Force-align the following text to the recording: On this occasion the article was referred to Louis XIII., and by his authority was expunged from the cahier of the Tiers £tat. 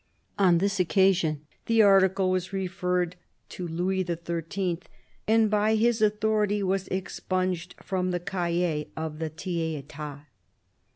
On 0.39 0.57
this 0.57 0.79
occasion 0.79 1.45
the 1.67 1.83
article 1.83 2.31
was 2.31 2.51
referred 2.51 3.17
to 3.49 3.67
Louis 3.67 4.03
XIII., 4.03 4.79
and 5.27 5.47
by 5.47 5.75
his 5.75 6.01
authority 6.01 6.63
was 6.63 6.87
expunged 6.87 7.75
from 7.83 8.09
the 8.09 8.19
cahier 8.19 8.87
of 8.97 9.19
the 9.19 9.29
Tiers 9.29 9.83
£tat. 9.83 10.25